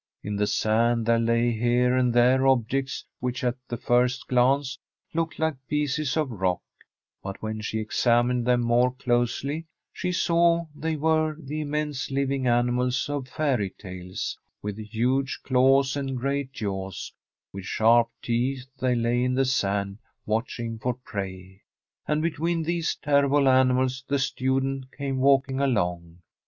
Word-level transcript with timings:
In 0.23 0.35
the 0.35 0.47
sand 0.47 1.05
there 1.05 1.19
lay, 1.19 1.51
here 1.51 1.95
and 1.95 2.11
there, 2.11 2.47
objects 2.47 3.05
which 3.19 3.43
at 3.43 3.53
the 3.67 3.77
first 3.77 4.27
glance 4.27 4.79
looked 5.13 5.37
like 5.37 5.57
pieces 5.67 6.17
of 6.17 6.31
rock, 6.31 6.63
but 7.21 7.39
when 7.43 7.61
she 7.61 7.79
ex 7.79 8.03
amined 8.05 8.43
them 8.45 8.61
more 8.61 8.91
closely, 8.95 9.67
she 9.93 10.11
saw 10.11 10.65
they 10.75 10.95
were 10.95 11.35
the 11.39 11.61
immense 11.61 12.09
living 12.09 12.47
animals 12.47 13.07
of 13.11 13.27
fairy 13.27 13.69
tales, 13.77 14.35
with 14.63 14.79
huge 14.79 15.39
claws 15.43 15.95
and 15.95 16.17
great 16.17 16.51
jaws, 16.51 17.13
with 17.53 17.65
sharp 17.65 18.09
teeth; 18.23 18.65
they 18.79 18.95
lay 18.95 19.23
in 19.23 19.35
the 19.35 19.45
sand, 19.45 19.99
watching 20.25 20.79
for 20.79 20.95
prey. 20.95 21.61
And 22.07 22.23
between 22.23 22.63
these 22.63 22.95
terrible 22.95 23.47
animals 23.47 24.03
the 24.07 24.17
student 24.17 24.91
came 24.93 25.19
walking 25.19 25.59
along. 25.61 26.23